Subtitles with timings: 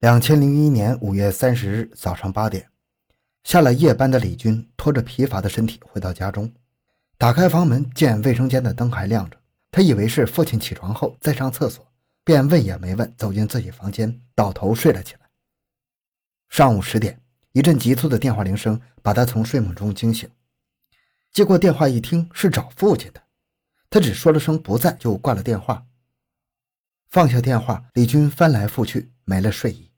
[0.00, 2.70] 两千零一年五月三十日早上八点，
[3.44, 6.50] 下了夜班的李军拖着疲乏的身体回到家中，
[7.18, 9.38] 打开房门，见卫生间的灯还亮着，
[9.70, 11.86] 他以为是父亲起床后在上厕所，
[12.24, 15.20] 便问也没问，走进自己房间，倒头睡了起来。
[16.48, 17.20] 上午十点，
[17.52, 20.30] 一阵急促的电话铃声把他从睡梦中惊醒，
[21.30, 23.22] 接过电话一听是找父亲的，
[23.90, 25.84] 他只说了声不在就挂了电话。
[27.10, 29.89] 放下电话，李军翻来覆去没了睡意。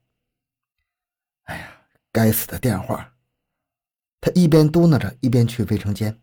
[2.13, 3.11] 该死的电话！
[4.21, 6.17] 他一边嘟囔着，一边去卫生间。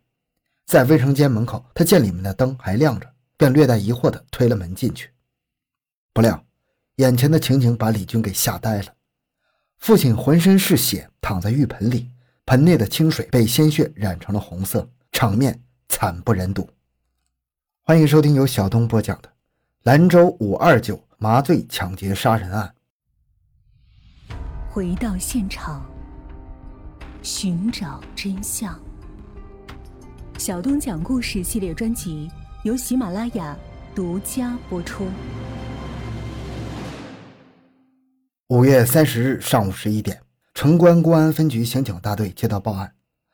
[0.65, 5.11] 在卫生间门口，他见里面的灯还亮着，便略带疑惑地推了门进去。
[6.13, 6.47] 不料，
[6.97, 8.95] 眼前的情景把李军给吓呆了。
[9.79, 12.13] 父亲浑身是血，躺在浴盆里，
[12.47, 16.71] 盆内的清水被鲜血染成了红色，场面惨不忍睹。
[17.83, 19.29] 欢迎收听由小东播讲的
[19.83, 22.69] 《兰州五二九麻醉抢劫杀人案》。
[24.73, 25.85] 回到现场，
[27.23, 28.81] 寻找真相。
[30.39, 32.31] 小东讲故事系列专辑
[32.63, 33.59] 由喜马拉雅
[33.97, 35.09] 独家播出。
[38.51, 40.21] 五月三十日上午十一点，
[40.55, 42.93] 城关公安分局刑警大队接到报案，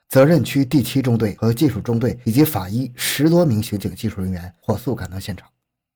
[0.08, 5.46] 责任区第七中队和技术中队以及法医十多名刑警技术人员火速赶到现场。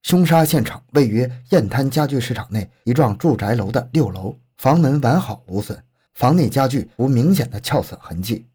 [0.03, 4.37] 凶杀现场位于燕滩家具市场内一幢住宅楼的六楼。
[4.61, 8.45] 房门完好无损，房内家具无明显的撬损痕迹。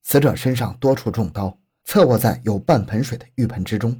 [0.00, 3.94] 死者身上多处中刀，侧卧在有半盆水的浴盆之中。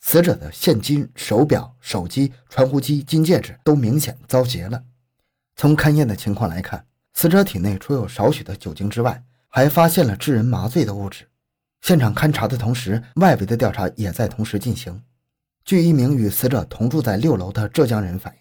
[0.00, 4.82] 死者的现金、手表、手机、传呼机、金戒指都明显遭劫了。
[5.54, 11.28] 从勘验的情况来看，死者体内除有少许的酒精之外，还发现了致人麻醉的物质。
[11.82, 15.02] 现场勘查的同时，外围的调查也在同时进行。
[15.62, 18.40] 据一名与死者同住在六楼的浙江人反映。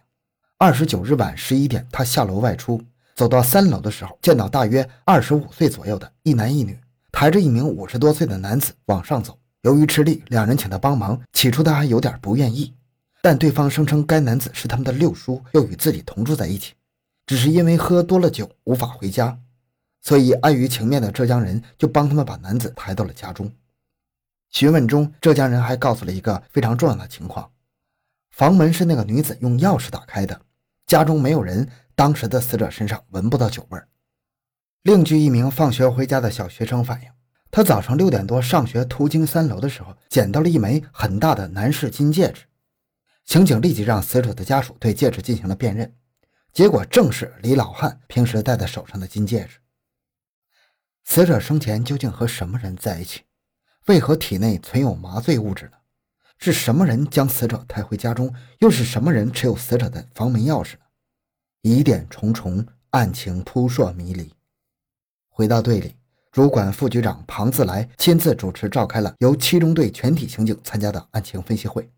[0.57, 2.81] 二十九日晚十一点，他下楼外出，
[3.13, 6.79] 走到三楼的时候，见到大约二十五岁左右的一男一女
[7.11, 9.37] 抬着一名五十多岁的男子往上走。
[9.63, 11.21] 由于吃力，两人请他帮忙。
[11.33, 12.73] 起初他还有点不愿意，
[13.21, 16.73] 但对方声称该男子是他们的六叔，又与自己同住在一起，
[17.25, 19.37] 只是因为喝多了酒无法回家，
[20.03, 23.51] 所以碍于情面的浙江人就帮他们把男子抬到了家中。
[24.51, 27.51] 询问中，浙江人还告诉了一个非常重要的情况：
[28.31, 30.39] 房门是那个女子用钥匙打开的。
[30.87, 33.87] 家中没有人，当时的死者身上闻不到酒味儿。
[34.83, 37.09] 另据一名放学回家的小学生反映，
[37.49, 42.43] 他早上六点多上学途经三楼的时候，捡到了一枚很大的男士金戒指。
[43.23, 45.95] 刑警立即让死者的家属对戒指进行了辨认，
[46.53, 49.57] 结果正是李老汉平时戴在手上的金戒指。
[51.03, 53.23] 死者生前究竟和什么人在一起？
[53.87, 55.77] 为何体内存有麻醉物质呢？
[56.37, 58.33] 是什么人将死者抬回家中？
[58.59, 60.79] 又是什么人持有死者的房门钥匙呢？
[61.61, 64.31] 疑点重重，案情扑朔迷离。
[65.29, 65.95] 回到队里，
[66.31, 71.89] 主管副局长庞自来亲自主持召开了由七中队全体刑警参加的案情分析会。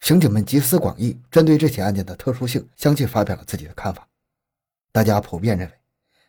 [0.00, 4.06] 刑警们集思广益，针对这起案件的特殊性，相继发表了自己的看法。
[4.92, 5.74] 大家普遍认为，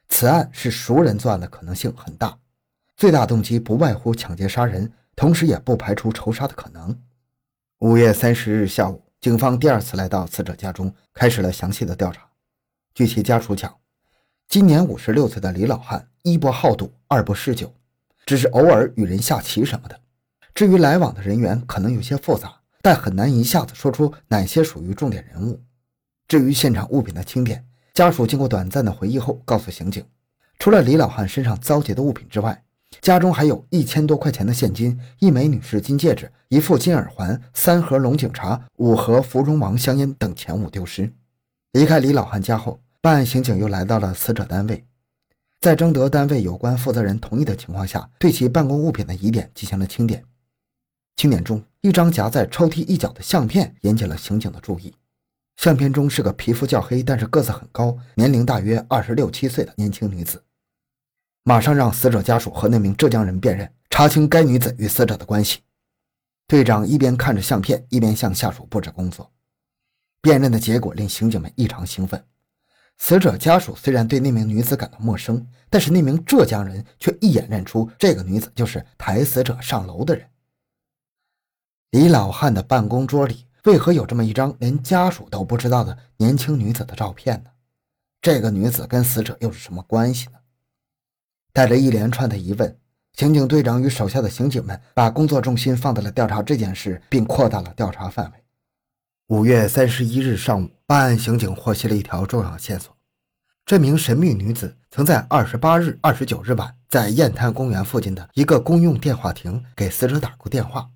[0.07, 2.39] 此案是熟人作案的可能性很大，
[2.95, 6.97] 最大动机不外乎抢劫杀人，同时也不排除仇杀的可能。
[7.79, 12.21] 五月三十日下午，警方第二次来到死者家中，开始了详细的调查。
[12.93, 13.75] 据其家属讲，
[14.47, 17.75] 今年五十六岁的李老汉一不好赌，二不嗜酒，
[18.25, 19.99] 只是偶尔与人下棋什么的。
[20.53, 25.61] 至于来往的人员，可能有些复杂，但很难一下子说出哪些属于重点人物。
[26.29, 30.05] 至于现场物品的清点，家属经过短暂的回忆后，告诉刑警，
[30.59, 32.63] 除了李老汉身上遭劫的物品之外，
[33.01, 41.11] 家中还有一千多块钱的现金，一枚女士金戒指，一副金耳环，三盒龙井茶，五盒芙蓉王香烟等钱物丢失。
[41.73, 44.85] 离开李老汉家后，办案刑警又来到了死者单位，
[45.59, 50.23] 在征得单位有关负责人同意的情况下，对其办公物品的疑点进行了清点。
[51.17, 54.93] 清点中，一张夹在抽屉一角的相片引起了刑警的注意。
[55.57, 60.41] 相片中是个皮肤较黑，但是个子很高，年龄大约二十六七岁的年轻女子。
[61.47, 65.59] 马上让死者家属和那名浙江人辨认，查清该女子与死者的关系。
[66.47, 69.31] 队长一边看着相片，一边向下属布置工作。
[70.21, 72.25] 辨认的结果令刑警们异常兴奋。
[72.97, 80.27] 死者家属虽然对那名女子感到陌生，但是那名浙江人却一眼认出这个女子就是抬死者上楼的人。
[81.91, 87.51] 李老汉的办公桌里为何有这么一张连家属都不知道的年轻女子的照片呢？
[88.19, 90.39] 这个女子跟死者又是什么关系呢？
[91.55, 92.77] 带着一连串的疑问，
[93.13, 98.43] 刑警队长与手下的刑警们把工作重心放在了调查这件事，并扩大了调查范围。
[99.27, 102.93] 五月三十一日上午，办案刑警获悉了一条重要线索：
[103.65, 110.89] 这名神秘女子曾在二十八日、二十九日晚，在雁滩公园附近的一个公用电话亭给死者打过电话，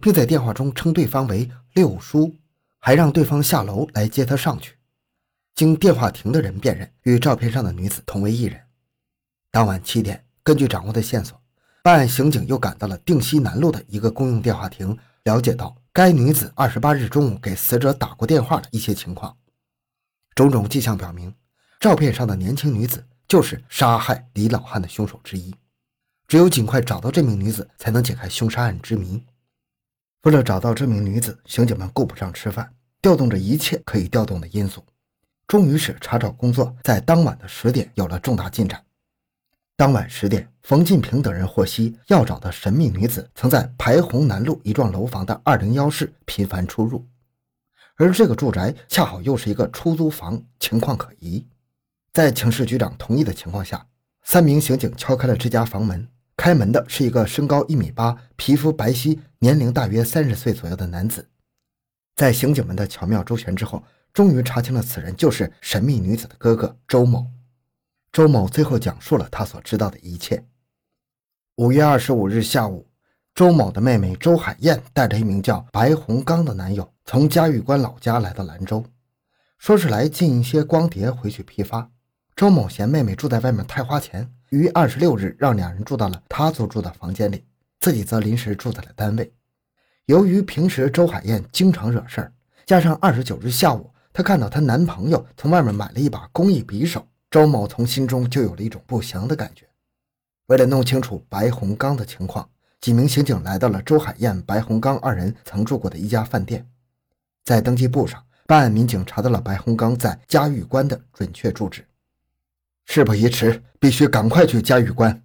[0.00, 2.34] 并在电话中称对方为六叔，
[2.78, 4.78] 还让对方下楼来接他上去。
[5.54, 8.58] 经电话亭的人辨认，与照片上的女子同为一人。
[9.52, 11.38] 当晚七点，根据掌握的线索，
[11.82, 19.36] 办案刑警又赶到了定西南路的一个公用电话亭，了解到该女子二十八日中午给死者打过电话的一些情况。
[20.34, 21.34] 种种迹象表明，
[21.78, 25.54] 照片上的年轻女子就是杀害李老汉的凶手之一。
[26.26, 29.22] 只有尽快找到这名女子，才能解开凶杀案之谜。
[30.22, 32.72] 为了找到这名女子，刑警们顾不上吃饭，
[33.02, 34.82] 调动着一切可以调动的因素。
[35.46, 38.82] 终于使查找工作在当晚的十点有了重大进展。
[39.82, 47.04] 当晚十点，冯进平等人获悉，要找的神秘女子曾在排洪南路一幢楼房的二零幺室频繁出入，
[47.96, 51.44] 而这个住宅恰好又是一个出租房，情况可疑。
[52.12, 53.84] 在请示局长同意的情况下，
[54.22, 56.06] 三名刑警敲开了这家房门。
[56.36, 61.28] 开门的是一个身高一米八、皮肤白皙、年龄大约三十岁左右的男子。
[62.14, 63.82] 在刑警们的巧妙周旋之后。
[64.12, 67.26] 终于查清了，此人就是神秘女子的哥哥周某。
[68.12, 70.44] 周某最后讲述了他所知道的一切。
[71.56, 72.86] 五月二十五日下午，
[73.34, 78.84] 周某的妹妹周海燕带着一名叫白洪刚的男友，从嘉峪关老家来到兰州，
[79.56, 81.90] 说是来进一些光碟回去批发。
[82.36, 87.46] 周某嫌妹妹住在外面太花钱，于二十六日让两人住到了他租住的房间里，
[87.80, 89.32] 自己则临时住在了单位。
[90.04, 92.32] 由于平时周海燕经常惹事儿，
[92.66, 93.90] 加上二十九日下午。
[94.12, 99.66] 她看到她男朋友从外面买了一把工艺匕首，周某从心中就有了一种不祥的感觉。
[100.48, 102.46] 为了弄清楚白洪刚的情况，
[102.78, 106.68] 几名刑警来到了周海燕、白洪刚二人曾住过的一家饭店。
[107.42, 111.82] 在登记簿上，办案民警查到了白洪刚在嘉峪关的准确住址。
[112.84, 115.24] 事不宜迟，必须赶快去嘉峪关。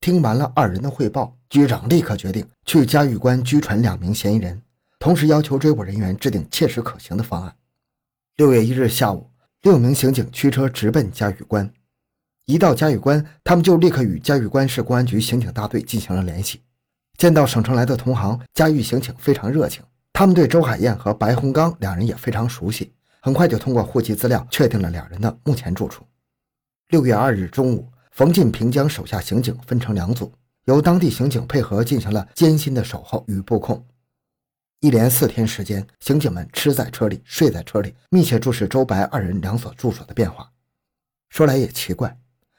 [0.00, 4.60] 听完了二人的汇报，局长立刻决定去嘉峪关拘传两名嫌疑人，
[4.98, 7.54] 同时要求追捕人员制定切实可行的方案。
[8.34, 9.30] 六月一日下午，
[9.66, 11.68] 六名刑警驱车直奔嘉峪关。
[12.44, 16.60] 一到嘉峪关，他们就立刻与嘉峪关市公安局刑警大队进行了联系。
[17.18, 19.82] 见到省城来的同行，嘉峪刑警非常热情。
[20.12, 26.04] 他们对周海燕和白洪刚两人也非常熟悉，很快就通过户籍资料确定了两人的目前住处。
[26.90, 30.32] 六月二日中午，冯进平将手下刑警分成两组，
[30.66, 33.84] 由当地刑警配合进行了艰辛的守候与布控。
[34.80, 40.52] 一连四天时间，刑警们吃在车里，睡在车里，密切注视周白二人两所住所的变化。
[41.30, 42.16] 说来也奇怪，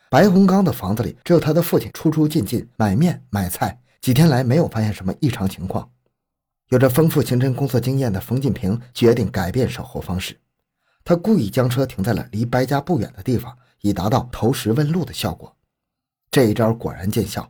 [0.10, 5.90] 白洪刚的房子里只有他的父亲出出进进买面买菜，几天来没有发现什么异常情况。
[6.70, 10.38] 有着丰富刑侦工作经验的冯进平决定改变守候方式，
[11.04, 15.56] 他故意将车停在了离白家不远的地方，以达到投石问路的效果。
[16.32, 17.50] 这一招果然见效。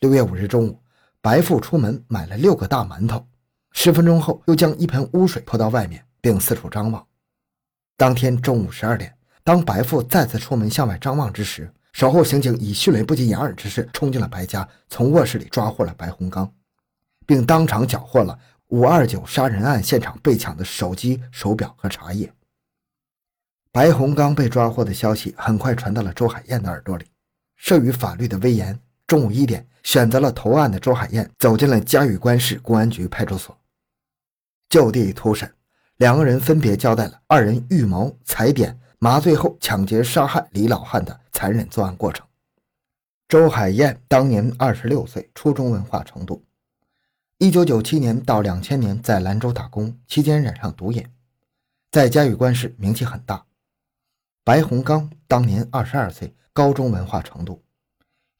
[0.00, 0.82] 六月五日中午，
[1.20, 3.24] 白父出门买了六个大馒头。
[3.72, 7.06] 十分钟后，又将一盆污水泼到外面，并四处张望。
[7.96, 16.52] 当天中午十二点，当白富再次出门向外张望之时，守候刑警以迅雷不及掩耳之势冲进了白家，从卧室里抓获了白洪刚，
[17.26, 18.38] 并当场缴获了
[18.68, 22.32] 五二九杀人案现场被抢的手机、手表和茶叶。
[23.70, 27.04] 白洪刚被抓获的消息很快传到了周海燕的耳朵里。
[27.60, 29.66] 慑于法律的威严，中午一点。
[29.84, 33.57] 选择了投案的周海燕走进了嘉峪关市公安局派出所，
[34.68, 35.50] 就地突审，
[35.96, 42.26] 两个人分别交代了二人预谋、踩点、麻醉后抢劫杀害李老汉的残忍作案过程。
[43.28, 46.44] 周海燕当年二十六岁，初中文化程度，
[47.38, 51.06] 一九九七年到两千年在兰州打工，期间染上毒瘾，
[51.90, 53.44] 在嘉峪关市名气很大。
[54.44, 57.62] 白洪刚当年二十二岁，高中文化程度。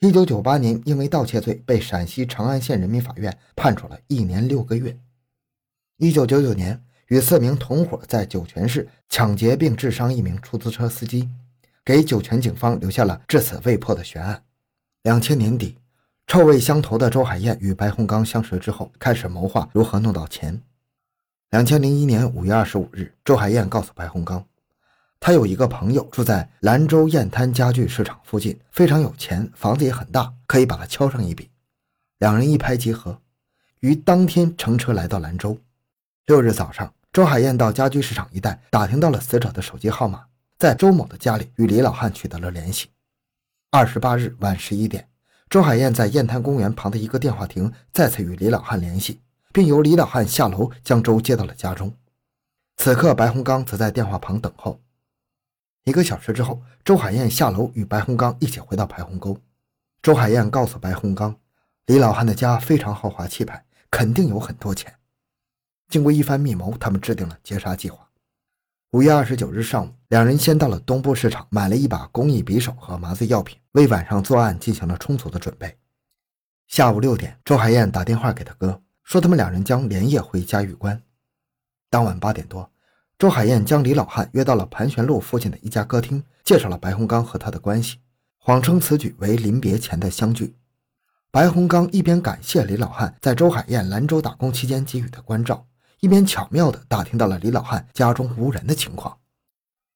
[0.00, 4.98] 一九九八年，因为盗窃罪被陕西长安县人民法院判处了一年六个月。
[6.00, 11.28] 一九九九年，与四名同伙在酒泉市抢劫并致伤一名出租车司机，
[11.84, 14.44] 给酒泉警方留下了至死未破的悬案。
[15.02, 15.76] 两千年底，
[16.28, 20.62] 臭味相投的周海燕与白洪刚相识之后，开始谋划如何弄到钱。
[21.50, 24.46] 两千零一年五月二十五日，周海燕告诉白洪刚。
[25.18, 31.50] 他有一个朋友住在兰州雁滩家具市场附近，非常有钱，房子也很大，可以把他敲上一笔。
[32.18, 33.20] 两人一拍即合，
[33.80, 35.58] 于当天乘车来到兰州。
[36.28, 40.26] 六日早上，周海燕到家居市场一带打听到了死者的手机号码，
[40.58, 42.90] 在周某的家里与李老汉取得了联系。
[43.70, 45.08] 二十八日晚十一点，
[45.48, 49.22] 周海燕在雁滩公园旁的一个电话亭再次与李老汉联系，
[49.54, 51.96] 并由李老汉下楼将周接到了家中。
[52.76, 54.78] 此刻，白洪刚则在电话旁等候。
[55.84, 59.34] 一个小时之后，周海燕下楼与白洪刚一起回到排洪沟。
[60.02, 61.34] 周海燕告诉白洪刚，
[61.86, 64.94] 李老汉的家非常豪华气派，肯定有很多钱。
[65.88, 68.08] 经过一番密谋，他们制定了劫杀计划。
[68.90, 75.76] 五月二十九日上午，两人先到了东部市场，买了一把工艺匕首和麻醉药品，为晚上作案进行了充足的准备。
[76.66, 81.02] 下午六点，周海燕打电话给他哥，说他们两人将连夜回嘉峪关。
[81.90, 82.70] 当晚八点多。
[83.18, 87.98] 周海燕将李老汉约到了盘旋路附近的一家歌厅，介绍了白洪刚和他的关系，
[88.36, 90.54] 谎称此举为临别前的相聚。
[91.30, 95.66] 白洪刚一边感谢李老汉在周海燕兰州打工期间给予的关照，
[96.00, 99.18] 一边巧妙地打听到了李老汉家中无人的情况。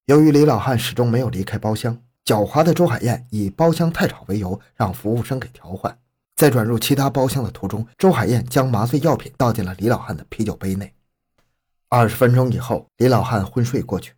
[0.06, 5.96] 由于李老汉始终没有离开包厢，狡猾的周海燕以包厢太吵为由，让服务生给调换。
[6.34, 10.92] 在转入其他包厢的途中，周海燕将麻醉药品倒进了李老汉的啤酒杯内。
[11.88, 14.14] 二十分钟以后，李老汉昏睡过去。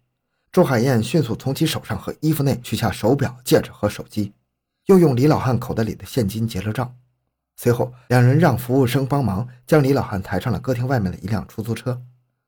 [0.51, 4.33] 周海燕迅速从其手上和衣服内取下手表、戒指和手机，
[4.87, 6.97] 又用李老汉口袋里的现金结了账。
[7.57, 12.03] 随后，两人让服务生帮忙将李老汉抬上了歌厅外面的一辆出租车，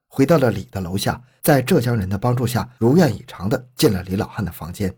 [0.09, 4.95] 回到了李的楼下，在浙江人的帮助下，如愿以偿地进了李老汉的房间。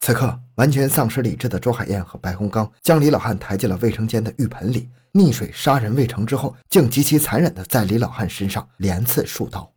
[0.00, 9.72] 此刻，完全丧失理智的周海燕和白洪刚将李老汉抬进了卫生间的浴盆里，溺水杀人未成之后，竟极其残忍地在李老汉身上连刺数刀。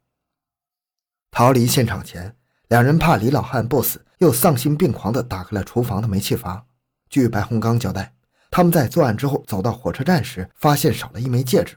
[1.30, 2.36] 逃离现场前，
[2.70, 6.66] 两人怕李老汉不死，又丧心病狂地打开了厨房的煤气阀。
[7.08, 8.16] 据白洪刚交代，
[8.56, 11.76] 他们在作案之后走到火车站时，发现少了一枚戒指，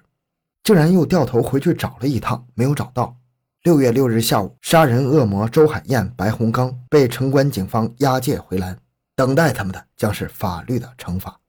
[0.63, 3.17] 竟然又掉头回去找了一趟，没有找到。
[3.65, 8.79] 六月六日下午，杀人恶魔周海燕、白洪刚被城关警方押解回蓝，
[9.17, 11.41] 等待他们的将是法律的惩罚。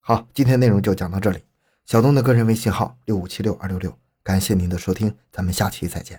[0.00, 1.44] 好，今天内容就讲到这里。
[1.84, 6.18] 小东的个人微信号六五七六二六六，感谢您的收听，咱们下期再见。